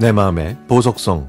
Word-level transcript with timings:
내 0.00 0.12
마음의 0.12 0.56
보석성 0.66 1.28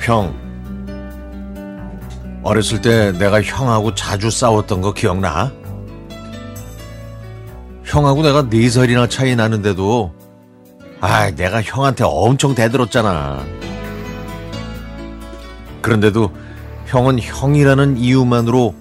형 0.00 0.34
어렸을 2.42 2.80
때 2.80 3.12
내가 3.12 3.42
형하고 3.42 3.94
자주 3.94 4.30
싸웠던 4.30 4.80
거 4.80 4.94
기억나? 4.94 5.52
형하고 7.84 8.22
내가 8.22 8.48
네 8.48 8.70
살이나 8.70 9.06
차이 9.08 9.36
나는데도 9.36 10.17
아, 11.00 11.30
내가 11.30 11.62
형한테 11.62 12.04
엄청 12.04 12.54
대들었잖아. 12.54 13.44
그런데도 15.80 16.32
형은 16.86 17.20
형이라는 17.20 17.98
이유만으로 17.98 18.74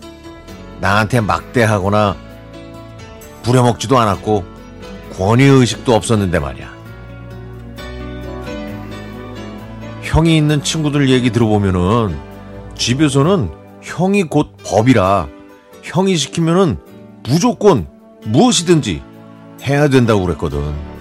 나한테 0.81 1.21
막대하거나 1.21 2.15
부려먹지도 3.43 3.97
않았고 3.97 4.43
권위의식도 5.17 5.93
없었는데 5.93 6.39
말이야. 6.39 6.75
형이 10.01 10.35
있는 10.35 10.63
친구들 10.63 11.09
얘기 11.09 11.31
들어보면은 11.31 12.17
집에서는 12.75 13.51
형이 13.81 14.23
곧 14.23 14.55
법이라 14.65 15.27
형이 15.83 16.15
시키면은 16.15 16.77
무조건 17.27 17.87
무엇이든지 18.25 19.03
해야 19.63 19.87
된다고 19.87 20.25
그랬거든. 20.25 20.96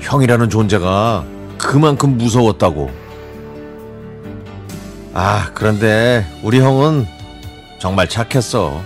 형이라는 0.00 0.50
존재가 0.50 1.24
그만큼 1.58 2.16
무서웠다고. 2.16 2.90
아, 5.12 5.50
그런데 5.54 6.26
우리 6.42 6.60
형은 6.60 7.06
정말 7.78 8.08
착했어. 8.08 8.80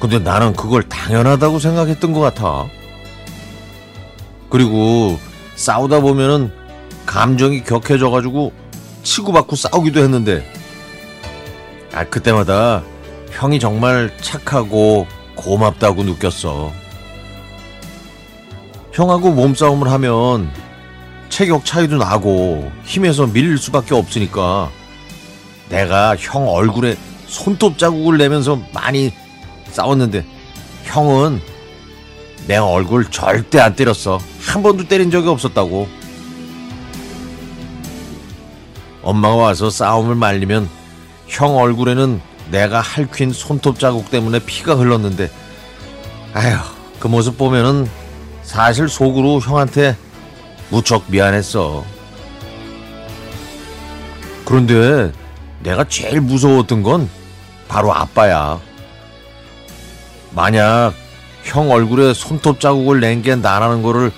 근데 0.00 0.18
나는 0.18 0.52
그걸 0.52 0.82
당연하다고 0.82 1.58
생각했던 1.58 2.12
것 2.12 2.20
같아. 2.20 2.66
그리고 4.50 5.18
싸우다 5.56 6.00
보면은 6.00 6.52
감정이 7.04 7.64
격해져가지고 7.64 8.52
치고받고 9.02 9.56
싸우기도 9.56 10.00
했는데, 10.00 10.44
아, 11.92 12.04
그때마다 12.04 12.82
형이 13.30 13.58
정말 13.58 14.12
착하고 14.20 15.06
고맙다고 15.34 16.02
느꼈어. 16.02 16.72
형하고 18.98 19.30
몸싸움을 19.30 19.92
하면 19.92 20.50
체격 21.28 21.64
차이도 21.64 21.98
나고 21.98 22.72
힘에서 22.82 23.28
밀릴 23.28 23.56
수밖에 23.56 23.94
없으니까 23.94 24.70
내가 25.68 26.16
형 26.16 26.48
얼굴에 26.48 26.96
손톱 27.28 27.78
자국을 27.78 28.18
내면서 28.18 28.60
많이 28.74 29.12
싸웠는데 29.70 30.26
형은 30.82 31.40
내 32.48 32.56
얼굴 32.56 33.08
절대 33.08 33.60
안 33.60 33.76
때렸어. 33.76 34.18
한 34.40 34.64
번도 34.64 34.88
때린 34.88 35.12
적이 35.12 35.28
없었다고. 35.28 35.86
엄마가 39.02 39.36
와서 39.36 39.70
싸움을 39.70 40.16
말리면 40.16 40.68
형 41.28 41.56
얼굴에는 41.56 42.20
내가 42.50 42.80
할퀸 42.80 43.32
손톱 43.32 43.78
자국 43.78 44.10
때문에 44.10 44.40
피가 44.40 44.74
흘렀는데 44.74 45.30
아휴 46.34 46.56
그 46.98 47.06
모습 47.06 47.38
보면은 47.38 47.86
사실 48.48 48.88
속으로 48.88 49.40
형한테 49.40 49.94
무척 50.70 51.04
미안했어. 51.08 51.84
그런데 54.46 55.12
내가 55.62 55.84
제일 55.84 56.22
무서웠던 56.22 56.82
건 56.82 57.10
바로 57.68 57.92
아빠야. 57.92 58.58
만약 60.32 60.94
형 61.44 61.70
얼굴에 61.70 62.14
손톱 62.14 62.58
자국을 62.58 63.00
낸 63.00 63.20
게 63.20 63.36
나라는 63.36 63.82
거를 63.82 64.10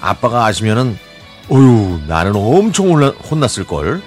아빠가 0.00 0.46
아시면은 0.46 0.98
어휴 1.48 2.00
나는 2.08 2.34
엄청 2.34 2.90
혼나, 2.90 3.10
혼났을 3.30 3.68
걸. 3.68 4.02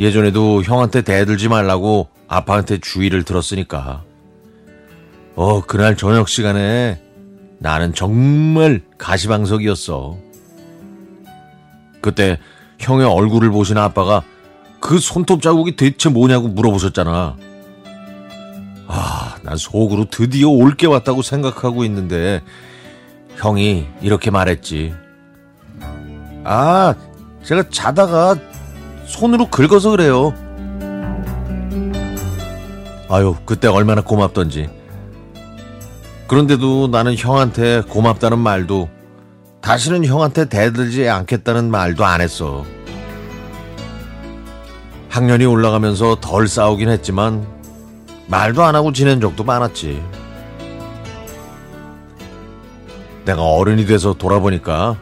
예전에도 0.00 0.64
형한테 0.64 1.02
대들지 1.02 1.48
말라고 1.48 2.08
아빠한테 2.26 2.78
주의를 2.78 3.22
들었으니까. 3.22 4.02
어, 5.36 5.60
그날 5.60 5.96
저녁 5.96 6.28
시간에 6.28 7.00
나는 7.60 7.94
정말 7.94 8.80
가시방석이었어. 8.96 10.16
그때 12.00 12.38
형의 12.78 13.06
얼굴을 13.06 13.50
보신 13.50 13.76
아빠가 13.76 14.22
그 14.80 14.98
손톱 14.98 15.42
자국이 15.42 15.76
대체 15.76 16.08
뭐냐고 16.08 16.48
물어보셨잖아. 16.48 17.36
아, 18.88 19.36
난 19.42 19.56
속으로 19.58 20.06
드디어 20.06 20.48
올게 20.48 20.86
왔다고 20.86 21.20
생각하고 21.20 21.84
있는데 21.84 22.40
형이 23.36 23.86
이렇게 24.00 24.30
말했지. 24.30 24.94
아, 26.44 26.94
제가 27.44 27.64
자다가 27.68 28.36
손으로 29.04 29.48
긁어서 29.48 29.90
그래요. 29.90 30.32
아유, 33.10 33.36
그때 33.44 33.68
얼마나 33.68 34.00
고맙던지. 34.00 34.79
그런데도 36.30 36.86
나는 36.92 37.16
형한테 37.16 37.80
고맙다는 37.88 38.38
말도 38.38 38.88
다시는 39.62 40.04
형한테 40.04 40.48
대들지 40.48 41.08
않겠다는 41.08 41.68
말도 41.72 42.04
안 42.04 42.20
했어. 42.20 42.64
학년이 45.08 45.44
올라가면서 45.44 46.20
덜 46.20 46.46
싸우긴 46.46 46.88
했지만 46.88 47.44
말도 48.28 48.62
안 48.62 48.76
하고 48.76 48.92
지낸 48.92 49.20
적도 49.20 49.42
많았지. 49.42 50.00
내가 53.24 53.42
어른이 53.42 53.86
돼서 53.86 54.12
돌아보니까 54.12 54.96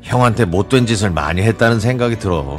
형한테 0.00 0.46
못된 0.46 0.86
짓을 0.86 1.10
많이 1.10 1.42
했다는 1.42 1.80
생각이 1.80 2.18
들어. 2.18 2.58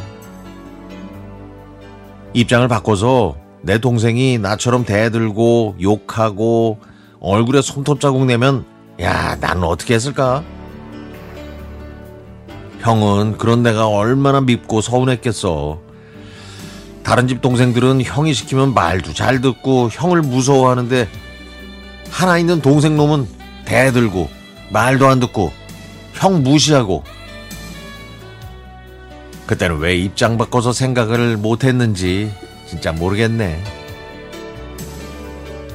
입장을 2.35 2.67
바꿔서 2.67 3.37
내 3.63 3.79
동생이 3.79 4.37
나처럼 4.37 4.85
대들고 4.85 5.77
욕하고 5.81 6.77
얼굴에 7.19 7.61
손톱 7.61 7.99
자국 7.99 8.25
내면 8.25 8.65
야 9.01 9.35
나는 9.35 9.63
어떻게 9.63 9.93
했을까? 9.93 10.43
형은 12.79 13.37
그런 13.37 13.63
내가 13.63 13.87
얼마나 13.87 14.41
밉고 14.41 14.81
서운했겠어. 14.81 15.79
다른 17.03 17.27
집 17.27 17.41
동생들은 17.41 18.01
형이 18.03 18.33
시키면 18.33 18.73
말도 18.73 19.13
잘 19.13 19.41
듣고 19.41 19.89
형을 19.91 20.21
무서워하는데 20.21 21.07
하나 22.11 22.37
있는 22.37 22.61
동생 22.61 22.97
놈은 22.97 23.27
대들고 23.65 24.29
말도 24.71 25.07
안 25.07 25.19
듣고 25.19 25.51
형 26.13 26.43
무시하고 26.43 27.03
그때는 29.45 29.77
왜 29.77 29.95
입장 29.95 30.37
바꿔서 30.37 30.73
생각을 30.73 31.37
못했는지 31.37 32.31
진짜 32.67 32.91
모르겠네. 32.91 33.63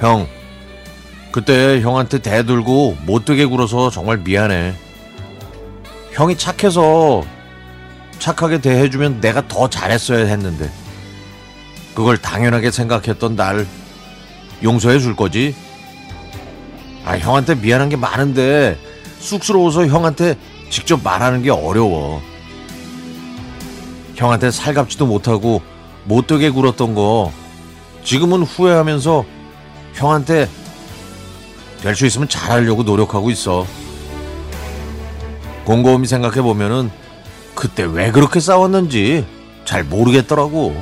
형, 0.00 0.26
그때 1.32 1.81
형한테 1.81 2.19
대들고 2.19 2.98
못되게 3.06 3.47
굴어서 3.47 3.91
정말 3.91 4.19
미안해. 4.19 4.75
형이 6.12 6.37
착해서 6.37 7.25
착하게 8.19 8.60
대해주면 8.60 9.22
내가 9.22 9.48
더 9.48 9.69
잘했어야 9.69 10.26
했는데. 10.26 10.71
그걸 11.94 12.19
당연하게 12.19 12.71
생각했던 12.71 13.34
날 13.34 13.66
용서해 14.62 14.98
줄 14.98 15.16
거지? 15.16 15.54
아, 17.04 17.16
형한테 17.16 17.54
미안한 17.54 17.89
게 17.89 17.97
많은데 17.97 18.78
쑥스러워서 19.18 19.86
형한테 19.86 20.36
직접 20.71 21.03
말하는 21.03 21.42
게 21.42 21.51
어려워. 21.51 22.22
형한테 24.16 24.51
살갑지도 24.51 25.06
못하고 25.06 25.62
못되게 26.04 26.51
굴었던 26.51 26.95
거 26.95 27.33
지금은 28.04 28.42
후회하면서 28.42 29.24
형한테 29.95 30.48
될 31.82 31.94
수 31.96 32.06
있으면 32.06 32.28
잘하려고 32.28 32.82
노력하고 32.84 33.30
있어. 33.30 33.66
곰곰이 35.64 36.06
생각해 36.06 36.40
보면은 36.42 36.90
그때 37.54 37.82
왜 37.84 38.10
그렇게 38.10 38.40
싸웠는지 38.40 39.26
잘 39.64 39.84
모르겠더라고. 39.84 40.76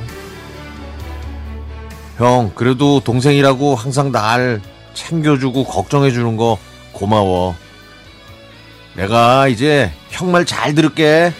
형, 2.17 2.51
그래도 2.55 2.99
동생이라고 2.99 3.75
항상 3.75 4.11
날 4.11 4.61
챙겨주고 4.93 5.63
걱정해주는 5.65 6.37
거 6.37 6.57
고마워. 6.91 7.55
내가 8.95 9.47
이제 9.47 9.91
형 10.09 10.31
말 10.31 10.45
잘 10.45 10.75
들을게. 10.75 11.33